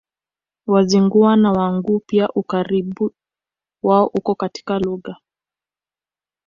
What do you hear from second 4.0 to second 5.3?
uko katika lugha